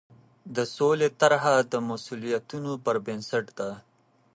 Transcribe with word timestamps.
د 0.55 0.57
سولې 0.75 1.09
طرحه 1.21 1.55
د 1.71 1.73
مسوولیتونو 1.89 2.71
پر 2.85 2.95
بنسټ 3.05 3.45
ده. 3.59 3.69